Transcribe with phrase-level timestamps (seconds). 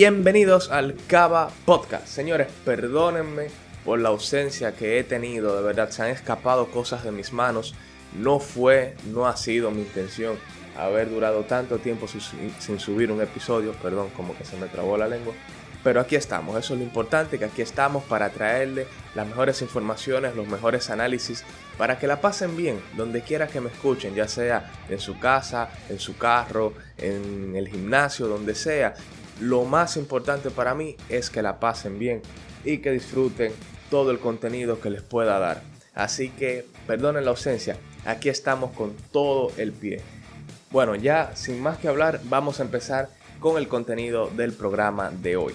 [0.00, 2.06] Bienvenidos al Cava Podcast.
[2.06, 3.48] Señores, perdónenme
[3.84, 5.56] por la ausencia que he tenido.
[5.56, 7.74] De verdad, se han escapado cosas de mis manos.
[8.16, 10.36] No fue, no ha sido mi intención
[10.76, 13.72] haber durado tanto tiempo sin, subir un episodio.
[13.72, 15.34] Perdón, como que se me trabó la lengua.
[15.82, 18.86] Pero aquí estamos, eso es lo importante, que aquí estamos para traerle
[19.16, 21.42] las mejores informaciones, los mejores análisis,
[21.76, 25.70] para que la pasen bien, donde quiera que me escuchen, ya sea en su casa,
[25.88, 28.94] en su carro, en el gimnasio, donde sea.
[29.40, 32.22] Lo más importante para mí es que la pasen bien
[32.64, 33.52] y que disfruten
[33.90, 35.62] todo el contenido que les pueda dar.
[35.94, 40.00] Así que perdonen la ausencia, aquí estamos con todo el pie.
[40.70, 43.08] Bueno, ya sin más que hablar, vamos a empezar
[43.40, 45.54] con el contenido del programa de hoy.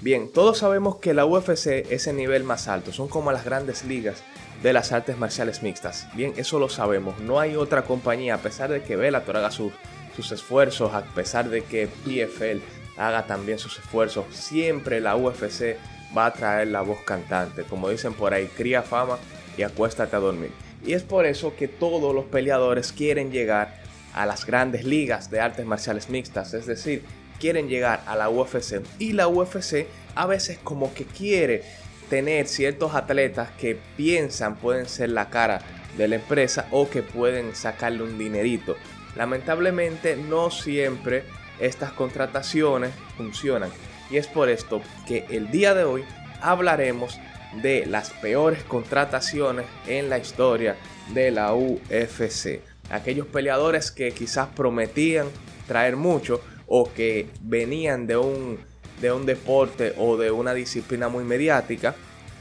[0.00, 3.84] Bien, todos sabemos que la UFC es el nivel más alto, son como las grandes
[3.84, 4.22] ligas
[4.62, 6.06] de las artes marciales mixtas.
[6.14, 9.72] Bien, eso lo sabemos, no hay otra compañía, a pesar de que Bellator haga sus,
[10.14, 15.76] sus esfuerzos, a pesar de que PFL haga también sus esfuerzos, siempre la UFC
[16.16, 19.18] va a traer la voz cantante, como dicen por ahí, cría fama
[19.56, 20.52] y acuéstate a dormir.
[20.84, 25.40] Y es por eso que todos los peleadores quieren llegar a las grandes ligas de
[25.40, 27.02] artes marciales mixtas, es decir,
[27.40, 31.62] quieren llegar a la UFC y la UFC a veces como que quiere
[32.08, 35.60] tener ciertos atletas que piensan pueden ser la cara
[35.96, 38.76] de la empresa o que pueden sacarle un dinerito.
[39.16, 41.24] Lamentablemente no siempre
[41.58, 43.70] estas contrataciones funcionan
[44.10, 46.04] y es por esto que el día de hoy
[46.40, 47.18] hablaremos
[47.62, 50.76] de las peores contrataciones en la historia
[51.14, 52.60] de la UFC.
[52.90, 55.26] Aquellos peleadores que quizás prometían
[55.66, 58.58] traer mucho, o que venían de un,
[59.00, 61.94] de un deporte o de una disciplina muy mediática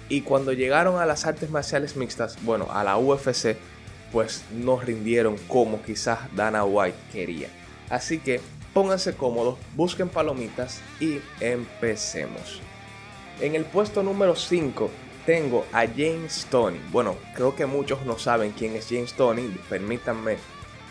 [0.09, 3.55] y cuando llegaron a las artes marciales mixtas, bueno, a la UFC,
[4.11, 7.47] pues no rindieron como quizás Dana White quería.
[7.89, 8.41] Así que
[8.73, 12.61] pónganse cómodos, busquen palomitas y empecemos.
[13.39, 14.89] En el puesto número 5
[15.25, 16.79] tengo a James Tony.
[16.91, 20.37] Bueno, creo que muchos no saben quién es James Tony, permítanme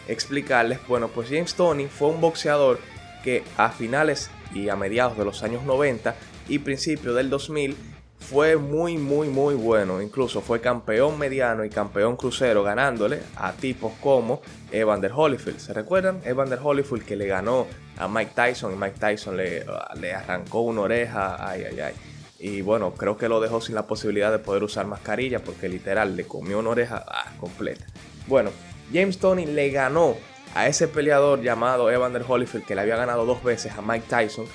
[0.09, 0.79] explicarles.
[0.89, 2.81] Bueno, pues James Tony fue un boxeador
[3.23, 6.15] que a finales y a mediados de los años 90
[6.49, 7.77] y principios del 2000
[8.23, 13.93] fue muy muy muy bueno, incluso fue campeón mediano y campeón crucero ganándole a tipos
[14.01, 14.41] como
[14.71, 15.59] Evander Holyfield.
[15.59, 16.21] ¿Se recuerdan?
[16.25, 17.67] Evander Holyfield que le ganó
[17.99, 19.65] a Mike Tyson y Mike Tyson le,
[20.01, 21.95] le arrancó una oreja, ay ay ay.
[22.39, 26.17] Y bueno, creo que lo dejó sin la posibilidad de poder usar mascarilla porque literal
[26.17, 27.85] le comió una oreja ah, completa.
[28.27, 28.51] Bueno,
[28.93, 30.17] James Tony le ganó
[30.55, 34.47] a ese peleador llamado Evander Holyfield que le había ganado dos veces a Mike Tyson.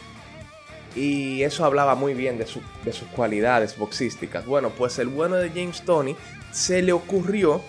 [0.98, 2.48] Y eso hablaba muy bien de,
[2.84, 4.46] de sus cualidades boxísticas.
[4.46, 6.16] Bueno, pues el bueno de James Tony
[6.52, 7.62] se le ocurrió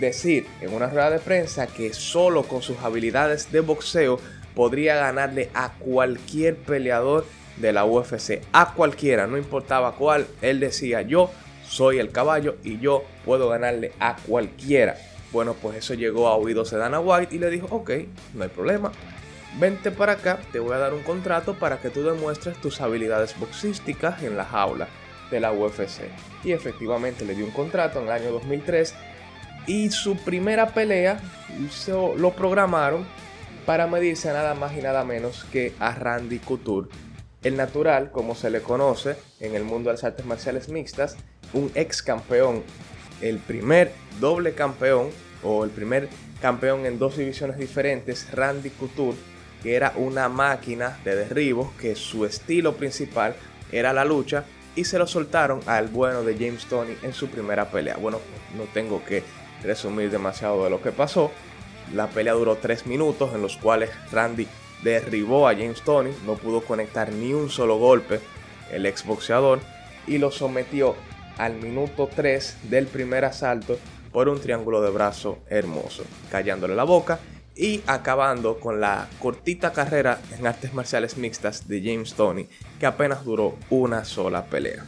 [0.00, 4.18] decir en una rueda de prensa que solo con sus habilidades de boxeo
[4.56, 7.24] podría ganarle a cualquier peleador
[7.58, 8.40] de la UFC.
[8.52, 10.26] A cualquiera, no importaba cuál.
[10.42, 11.30] Él decía, yo
[11.66, 14.96] soy el caballo y yo puedo ganarle a cualquiera.
[15.32, 17.90] Bueno, pues eso llegó a oídos de Dana White y le dijo, ok,
[18.34, 18.92] no hay problema.
[19.58, 23.38] Vente para acá, te voy a dar un contrato para que tú demuestres tus habilidades
[23.38, 24.88] boxísticas en la jaula
[25.30, 26.02] de la UFC.
[26.42, 28.94] Y efectivamente le dio un contrato en el año 2003
[29.66, 31.20] y su primera pelea
[32.16, 33.06] lo programaron
[33.64, 36.88] para medirse nada más y nada menos que a Randy Couture.
[37.42, 41.16] El natural, como se le conoce en el mundo de las artes marciales mixtas,
[41.52, 42.64] un ex campeón,
[43.20, 45.10] el primer doble campeón
[45.44, 46.08] o el primer
[46.40, 49.16] campeón en dos divisiones diferentes, Randy Couture,
[49.64, 53.34] que era una máquina de derribos, que su estilo principal
[53.72, 54.44] era la lucha,
[54.76, 57.96] y se lo soltaron al bueno de James Tony en su primera pelea.
[57.96, 58.20] Bueno,
[58.58, 59.22] no tengo que
[59.62, 61.30] resumir demasiado de lo que pasó.
[61.94, 64.46] La pelea duró tres minutos en los cuales Randy
[64.82, 68.20] derribó a James Tony, no pudo conectar ni un solo golpe
[68.70, 69.60] el exboxeador
[70.06, 70.94] y lo sometió
[71.38, 73.78] al minuto 3 del primer asalto
[74.12, 77.18] por un triángulo de brazo hermoso, callándole la boca
[77.56, 82.48] y acabando con la cortita carrera en artes marciales mixtas de James Tony,
[82.80, 84.84] que apenas duró una sola pelea.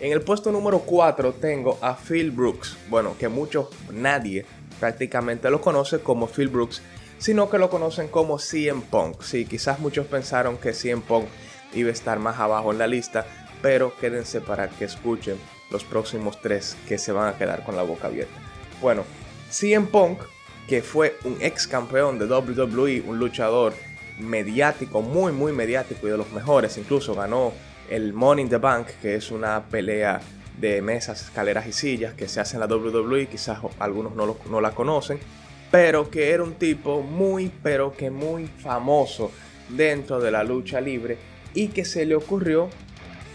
[0.00, 4.44] En el puesto número 4 tengo a Phil Brooks, bueno, que muchos, nadie
[4.78, 6.82] prácticamente lo conoce como Phil Brooks,
[7.18, 9.22] sino que lo conocen como CM Punk.
[9.22, 11.26] Sí, quizás muchos pensaron que CM Punk
[11.72, 13.26] iba a estar más abajo en la lista,
[13.62, 15.38] pero quédense para que escuchen
[15.70, 18.34] los próximos tres que se van a quedar con la boca abierta.
[18.82, 19.04] Bueno,
[19.50, 20.20] CM Punk,
[20.68, 23.74] que fue un ex campeón de WWE, un luchador
[24.18, 27.52] mediático, muy, muy mediático y de los mejores, incluso ganó
[27.90, 30.20] el Money in the Bank, que es una pelea
[30.58, 34.60] de mesas, escaleras y sillas que se hace en la WWE, quizás algunos no, no
[34.60, 35.18] la conocen,
[35.70, 39.32] pero que era un tipo muy, pero que muy famoso
[39.68, 41.18] dentro de la lucha libre
[41.52, 42.68] y que se le ocurrió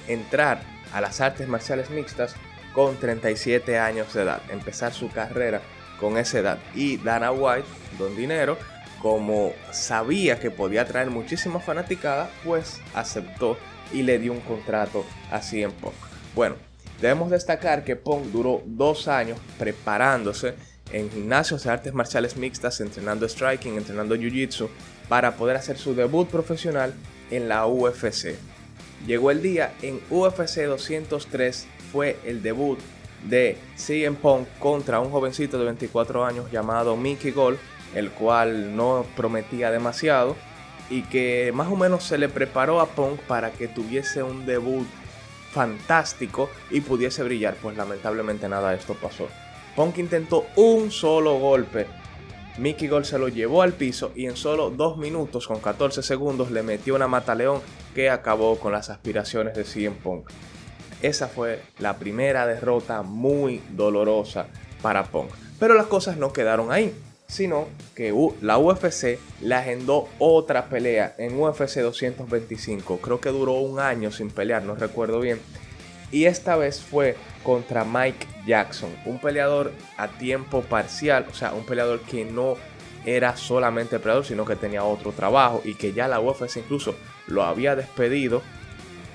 [0.07, 0.61] entrar
[0.93, 2.35] a las artes marciales mixtas
[2.73, 5.61] con 37 años de edad, empezar su carrera
[5.99, 6.59] con esa edad.
[6.75, 7.67] Y Dana White,
[7.97, 8.57] don dinero,
[9.01, 13.57] como sabía que podía traer muchísima fanaticada, pues aceptó
[13.93, 15.93] y le dio un contrato a CM Punk.
[16.35, 16.55] Bueno,
[17.01, 20.55] debemos destacar que Punk duró dos años preparándose
[20.91, 24.69] en gimnasios de artes marciales mixtas, entrenando striking, entrenando jiu-jitsu,
[25.07, 26.93] para poder hacer su debut profesional
[27.31, 28.35] en la UFC.
[29.05, 32.79] Llegó el día en UFC 203, fue el debut
[33.23, 37.57] de CM Punk contra un jovencito de 24 años llamado Mickey Gold,
[37.95, 40.35] el cual no prometía demasiado
[40.89, 44.87] y que más o menos se le preparó a Punk para que tuviese un debut
[45.51, 49.27] fantástico y pudiese brillar, pues lamentablemente nada de esto pasó.
[49.75, 51.87] Punk intentó un solo golpe.
[52.57, 56.51] Mickey Gold se lo llevó al piso y en solo 2 minutos con 14 segundos
[56.51, 57.61] le metió una mataleón
[57.95, 60.29] que acabó con las aspiraciones de CM Punk.
[61.01, 64.47] Esa fue la primera derrota muy dolorosa
[64.81, 65.31] para Punk.
[65.59, 66.93] Pero las cosas no quedaron ahí,
[67.27, 72.97] sino que la UFC le agendó otra pelea en UFC 225.
[72.97, 75.39] Creo que duró un año sin pelear, no recuerdo bien.
[76.11, 81.65] Y esta vez fue contra Mike Jackson, un peleador a tiempo parcial, o sea, un
[81.65, 82.55] peleador que no
[83.05, 86.95] era solamente peleador, sino que tenía otro trabajo y que ya la UFC incluso
[87.27, 88.41] lo había despedido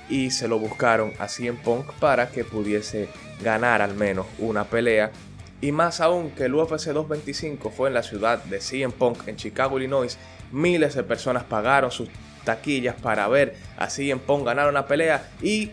[0.08, 3.08] y se lo buscaron a CM Punk para que pudiese
[3.42, 5.10] ganar al menos una pelea.
[5.60, 9.36] Y más aún que el UFC 225 fue en la ciudad de CM Punk en
[9.36, 10.18] Chicago, Illinois,
[10.52, 12.08] miles de personas pagaron sus
[12.44, 15.70] taquillas para ver a CM Punk ganar una pelea y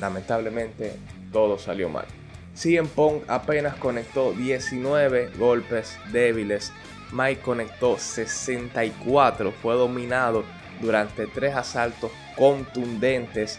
[0.00, 0.94] lamentablemente
[1.32, 2.06] todo salió mal.
[2.54, 6.72] CM Punk apenas conectó 19 golpes débiles,
[7.12, 10.44] Mike conectó 64, fue dominado
[10.80, 13.58] durante tres asaltos contundentes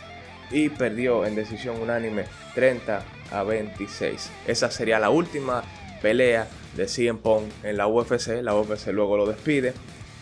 [0.52, 4.30] y perdió en decisión unánime 30 a 26.
[4.48, 5.64] Esa sería la última
[6.02, 8.42] pelea de CM Punk en la UFC.
[8.42, 9.74] La UFC luego lo despide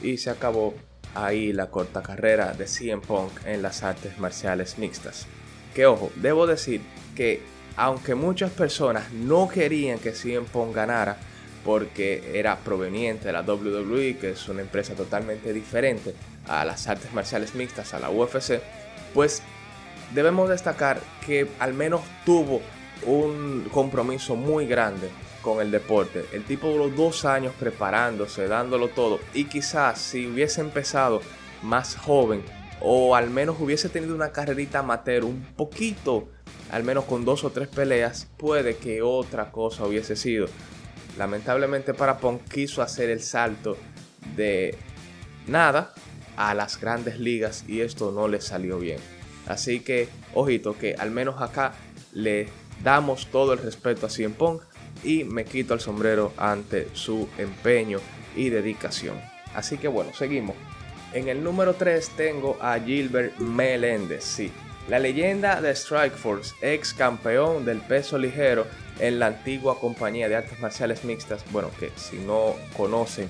[0.02, 0.74] y se acabó
[1.16, 5.28] ahí la corta carrera de CM Punk en las artes marciales mixtas.
[5.76, 6.82] Que ojo, debo decir
[7.16, 7.42] que
[7.76, 11.18] aunque muchas personas no querían que CM Punk ganara
[11.66, 16.14] porque era proveniente de la WWE, que es una empresa totalmente diferente
[16.48, 18.62] a las artes marciales mixtas, a la UFC,
[19.14, 19.42] pues
[20.14, 22.62] debemos destacar que al menos tuvo
[23.06, 25.10] un compromiso muy grande
[25.42, 26.26] con el deporte.
[26.32, 29.20] El tipo duró dos años preparándose, dándolo todo.
[29.34, 31.22] Y quizás si hubiese empezado
[31.62, 32.44] más joven
[32.82, 36.30] o al menos hubiese tenido una carrerita amateur un poquito,
[36.72, 40.48] al menos con dos o tres peleas, puede que otra cosa hubiese sido.
[41.18, 43.78] Lamentablemente para Punk quiso hacer el salto
[44.36, 44.76] de
[45.48, 45.94] nada
[46.38, 49.00] a las grandes ligas y esto no le salió bien.
[49.48, 51.74] Así que, ojito, que al menos acá
[52.14, 52.48] le
[52.84, 54.62] damos todo el respeto a CM Punk
[55.04, 58.00] y me quito el sombrero ante su empeño
[58.36, 59.20] y dedicación.
[59.54, 60.56] Así que bueno, seguimos.
[61.14, 64.52] En el número 3 tengo a Gilbert Melendez, sí,
[64.90, 68.68] la leyenda de Strikeforce, ex campeón del peso ligero
[69.00, 71.44] en la antigua compañía de artes marciales mixtas.
[71.52, 73.30] Bueno, que si no conocen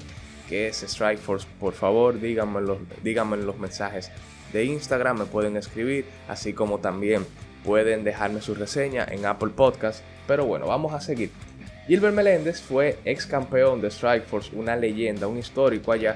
[0.55, 2.61] es Strikeforce, por favor díganme
[3.03, 4.11] díganme en los mensajes
[4.53, 7.25] de Instagram, me pueden escribir, así como también
[7.63, 10.03] pueden dejarme su reseña en Apple Podcast.
[10.27, 11.31] Pero bueno, vamos a seguir.
[11.87, 16.15] Gilbert Meléndez fue ex campeón de Strikeforce, una leyenda, un histórico allá,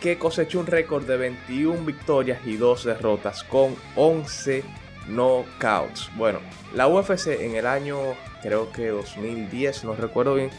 [0.00, 4.62] que cosechó un récord de 21 victorias y 2 derrotas con 11
[5.08, 6.10] knockouts.
[6.16, 6.38] Bueno,
[6.74, 7.98] la UFC en el año,
[8.42, 10.50] creo que 2010, no recuerdo bien,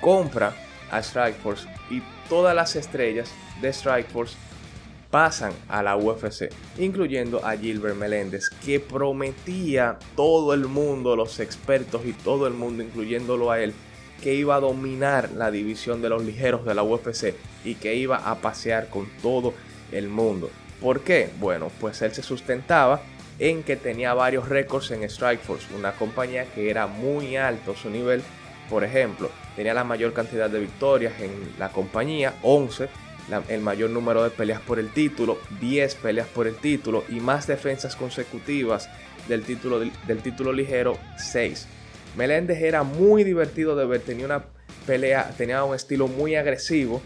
[0.00, 0.54] compra
[0.90, 2.02] a Strikeforce y
[2.32, 4.36] todas las estrellas de Strikeforce
[5.10, 6.48] pasan a la UFC,
[6.78, 12.82] incluyendo a Gilbert Meléndez, que prometía todo el mundo, los expertos y todo el mundo,
[12.82, 13.74] incluyéndolo a él,
[14.22, 17.34] que iba a dominar la división de los ligeros de la UFC
[17.66, 19.52] y que iba a pasear con todo
[19.92, 20.48] el mundo.
[20.80, 21.28] ¿Por qué?
[21.38, 23.02] Bueno, pues él se sustentaba
[23.40, 28.22] en que tenía varios récords en Strikeforce, una compañía que era muy alto su nivel.
[28.72, 32.88] Por ejemplo, tenía la mayor cantidad de victorias en la compañía, 11,
[33.50, 37.46] el mayor número de peleas por el título, 10 peleas por el título y más
[37.46, 38.88] defensas consecutivas
[39.28, 41.66] del título, del, título ligero, 6.
[42.16, 44.46] Meléndez era muy divertido de ver, tenía una
[44.86, 47.02] pelea, tenía un estilo muy agresivo.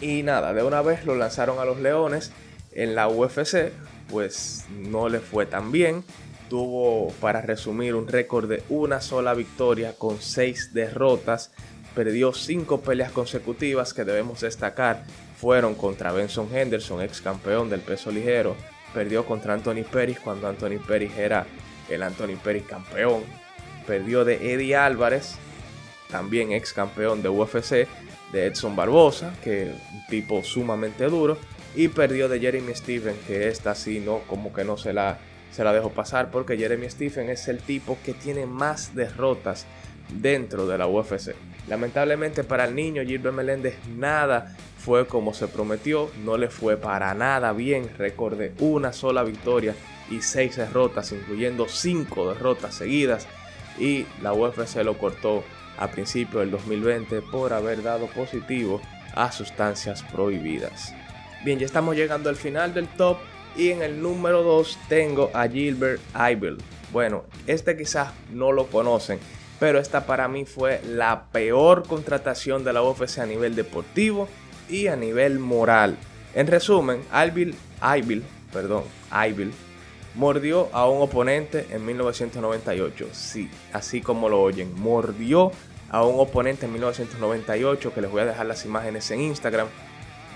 [0.00, 2.30] Y nada, de una vez lo lanzaron a los Leones
[2.70, 3.72] en la UFC,
[4.08, 6.04] pues no le fue tan bien.
[6.52, 11.50] Tuvo, para resumir, un récord de una sola victoria con 6 derrotas
[11.94, 15.02] perdió cinco peleas consecutivas que debemos destacar.
[15.40, 18.54] Fueron contra Benson Henderson, ex campeón del peso ligero,
[18.92, 21.46] perdió contra Anthony Perry cuando Anthony Perry era
[21.88, 23.22] el Anthony Perry campeón.
[23.86, 25.36] Perdió de Eddie Álvarez,
[26.10, 27.88] también ex campeón de UFC,
[28.30, 31.38] de Edson Barbosa, que un tipo sumamente duro.
[31.74, 35.18] Y perdió de Jeremy Steven, que esta sí no, como que no se la,
[35.52, 39.66] se la dejó pasar, porque Jeremy Steven es el tipo que tiene más derrotas
[40.08, 41.34] dentro de la UFC.
[41.68, 47.14] Lamentablemente para el niño Gilbert Meléndez nada fue como se prometió, no le fue para
[47.14, 49.74] nada bien, recordé una sola victoria
[50.10, 53.28] y seis derrotas, incluyendo cinco derrotas seguidas
[53.78, 55.44] y la UFC lo cortó
[55.78, 58.80] a principios del 2020 por haber dado positivo
[59.14, 60.94] a sustancias prohibidas.
[61.44, 63.18] Bien, ya estamos llegando al final del top
[63.56, 66.58] y en el número 2 tengo a Gilbert Eibel.
[66.92, 69.18] Bueno, este quizás no lo conocen,
[69.58, 74.28] pero esta para mí fue la peor contratación de la UFC a nivel deportivo
[74.68, 75.96] y a nivel moral.
[76.34, 78.84] En resumen, Ibil, perdón,
[80.14, 83.08] mordió a un oponente en 1998.
[83.12, 85.52] Sí, así como lo oyen, mordió
[85.90, 89.68] a un oponente en 1998, que les voy a dejar las imágenes en Instagram,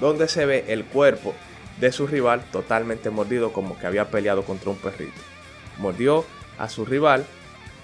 [0.00, 1.34] donde se ve el cuerpo
[1.80, 5.20] de su rival totalmente mordido como que había peleado contra un perrito.
[5.78, 6.24] Mordió
[6.58, 7.26] a su rival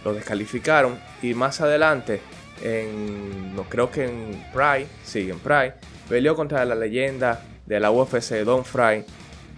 [0.05, 2.21] lo descalificaron y más adelante,
[2.63, 5.75] en, no creo que en Pride, sí, en Pride,
[6.09, 9.05] peleó contra la leyenda de la UFC Don Fry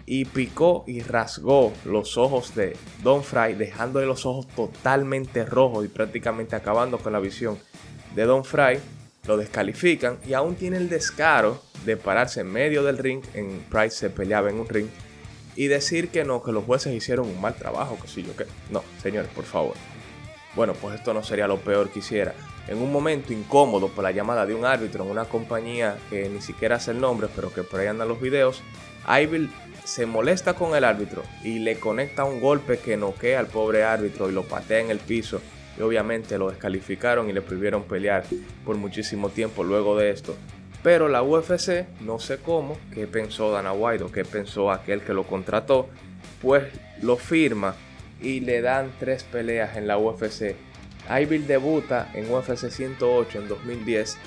[0.06, 5.88] y picó y rasgó los ojos de Don Fry, dejándole los ojos totalmente rojos y
[5.88, 7.58] prácticamente acabando con la visión
[8.14, 8.78] de Don Fry.
[9.26, 13.22] Lo descalifican y aún tiene el descaro de pararse en medio del ring.
[13.34, 14.88] En Pride se peleaba en un ring
[15.56, 18.46] y decir que no, que los jueces hicieron un mal trabajo, que sí, yo que.
[18.70, 19.74] No, señores, por favor.
[20.54, 22.34] Bueno, pues esto no sería lo peor que hiciera.
[22.68, 26.40] En un momento incómodo por la llamada de un árbitro en una compañía que ni
[26.40, 28.62] siquiera hace el nombre, pero que por ahí andan los videos,
[29.06, 29.50] Ibil
[29.84, 34.30] se molesta con el árbitro y le conecta un golpe que noquea al pobre árbitro
[34.30, 35.40] y lo patea en el piso.
[35.78, 38.24] Y obviamente lo descalificaron y le prohibieron pelear
[38.64, 40.34] por muchísimo tiempo luego de esto.
[40.84, 45.14] Pero la UFC, no sé cómo, qué pensó Dana White o qué pensó aquel que
[45.14, 45.88] lo contrató,
[46.42, 46.64] pues
[47.00, 47.74] lo firma
[48.20, 50.54] y le dan tres peleas en la UFC.
[51.08, 54.18] Ibil debuta en UFC 108 en 2010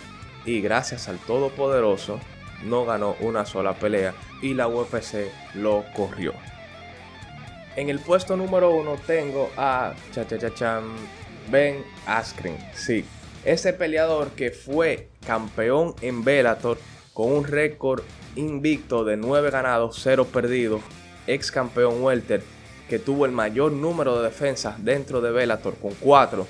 [0.45, 2.19] y gracias al Todopoderoso
[2.63, 6.33] no ganó una sola pelea y la UFC lo corrió.
[7.75, 10.81] En el puesto número uno tengo a cha,
[11.51, 12.57] Ben Askren.
[12.73, 13.05] Sí,
[13.45, 16.79] ese peleador que fue campeón en Bellator
[17.13, 18.01] con un récord
[18.37, 20.81] invicto de 9 ganados, 0 perdidos,
[21.27, 22.41] ex campeón welter
[22.87, 26.47] que tuvo el mayor número de defensas dentro de Bellator con 4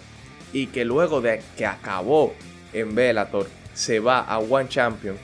[0.53, 2.33] y que luego de que acabó
[2.73, 5.17] en Bellator se va a One Champion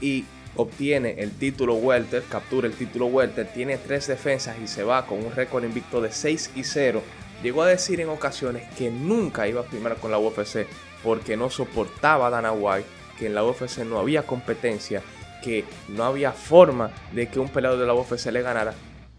[0.00, 0.24] y
[0.56, 5.24] obtiene el título welter, captura el título welter, tiene 3 defensas y se va con
[5.24, 7.02] un récord invicto de 6 y 0.
[7.42, 10.66] Llegó a decir en ocasiones que nunca iba a firmar con la UFC
[11.02, 12.88] porque no soportaba a Dana White,
[13.18, 15.02] que en la UFC no había competencia,
[15.42, 18.74] que no había forma de que un peleador de la UFC le ganara.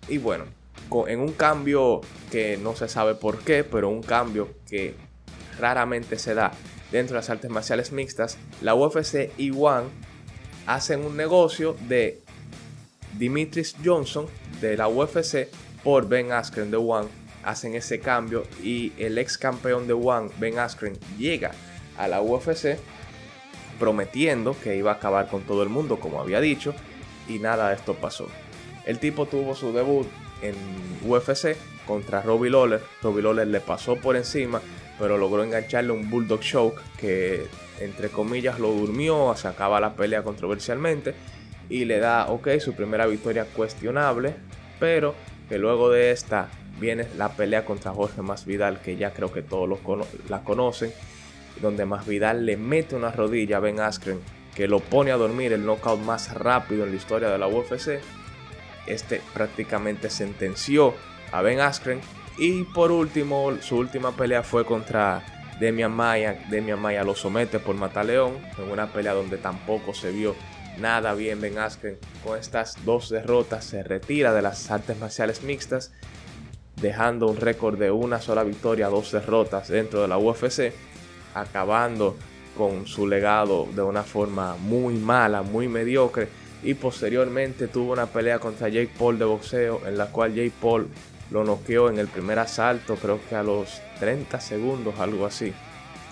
[0.08, 0.46] Y bueno,
[1.08, 2.01] en un cambio
[2.32, 4.96] que no se sabe por qué, pero un cambio que
[5.60, 6.51] raramente se da
[6.91, 9.88] dentro de las artes marciales mixtas, la UFC y One
[10.65, 12.22] hacen un negocio de
[13.18, 14.27] Dimitris Johnson
[14.62, 15.48] de la UFC
[15.84, 17.08] por Ben Askren de One.
[17.44, 21.51] Hacen ese cambio y el ex campeón de One, Ben Askren, llega
[21.98, 22.77] a la UFC
[23.80, 26.74] prometiendo que iba a acabar con todo el mundo, como había dicho,
[27.28, 28.28] y nada de esto pasó.
[28.86, 30.08] El tipo tuvo su debut
[30.42, 30.56] en
[31.06, 31.56] UFC
[31.86, 32.82] contra Robbie Lawler.
[33.02, 34.62] Robbie Lawler le pasó por encima,
[34.98, 37.48] pero logró engancharle un Bulldog Choke que,
[37.80, 41.14] entre comillas, lo durmió, se acaba la pelea controversialmente
[41.70, 44.34] y le da, ok, su primera victoria cuestionable,
[44.80, 45.16] pero
[45.48, 49.70] que luego de esta viene la pelea contra Jorge Masvidal, que ya creo que todos
[50.30, 50.92] la conocen,
[51.62, 54.20] donde Masvidal le mete una rodilla a Ben Askren,
[54.56, 58.00] que lo pone a dormir, el knockout más rápido en la historia de la UFC
[58.89, 60.94] este prácticamente sentenció
[61.32, 62.01] a Ben Askren.
[62.38, 65.24] Y por último, su última pelea fue contra
[65.60, 66.39] Demian Maya.
[66.50, 70.36] Demian Maya lo somete por Mataleón en una pelea donde tampoco se vio
[70.79, 71.98] nada bien Ben Askren.
[72.24, 75.91] Con estas dos derrotas se retira de las artes marciales mixtas,
[76.77, 80.74] dejando un récord de una sola victoria, dos derrotas dentro de la UFC,
[81.34, 82.16] acabando
[82.58, 86.28] con su legado de una forma muy mala, muy mediocre
[86.64, 90.88] y posteriormente tuvo una pelea contra Jake Paul de boxeo en la cual Jake Paul
[91.32, 95.54] lo noqueó en el primer asalto, creo que a los 30 segundos, algo así.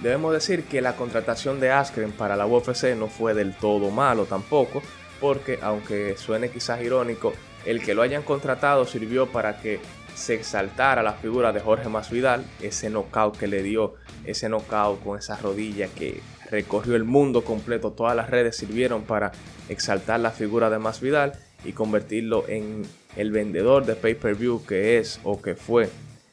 [0.02, 4.26] Debemos decir que la contratación de Askren para la UFC no fue del todo malo
[4.26, 4.84] tampoco,
[5.20, 7.34] porque aunque suene quizás irónico,
[7.66, 9.80] el que lo hayan contratado sirvió para que
[10.18, 13.94] se exaltara la figura de Jorge Masvidal, ese knockout que le dio,
[14.26, 19.32] ese knockout con esa rodilla que recorrió el mundo completo, todas las redes sirvieron para
[19.70, 21.34] exaltar la figura de Masvidal
[21.64, 22.84] y convertirlo en
[23.16, 25.90] el vendedor de pay-per-view que es o que fue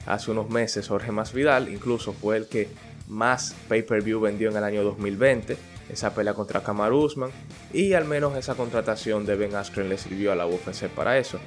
[0.06, 2.68] hace unos meses Jorge Masvidal, incluso fue el que
[3.06, 5.58] más pay-per-view vendió en el año 2020,
[5.90, 7.30] esa pelea contra Kamaru Usman
[7.70, 11.38] y al menos esa contratación de Ben Askren le sirvió a la UFC para eso.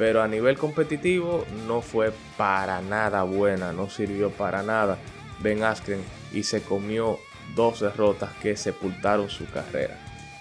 [0.00, 4.96] Pero a nivel competitivo no fue para nada buena, no sirvió para nada
[5.42, 6.00] Ben Askren
[6.32, 7.18] y se comió
[7.54, 9.98] dos derrotas que sepultaron su carrera.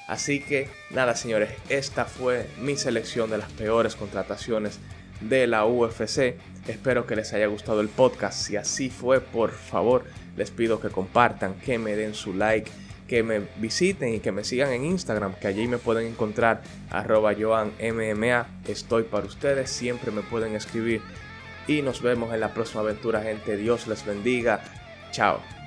[0.07, 4.79] Así que nada señores, esta fue mi selección de las peores contrataciones
[5.19, 6.37] de la UFC.
[6.65, 8.41] Espero que les haya gustado el podcast.
[8.41, 10.05] Si así fue, por favor,
[10.37, 12.71] les pido que compartan, que me den su like,
[13.09, 16.61] que me visiten y que me sigan en Instagram, que allí me pueden encontrar
[16.91, 18.47] arroba joanmma.
[18.67, 21.01] Estoy para ustedes, siempre me pueden escribir.
[21.67, 23.57] Y nos vemos en la próxima aventura, gente.
[23.57, 24.61] Dios les bendiga.
[25.11, 25.58] Chao.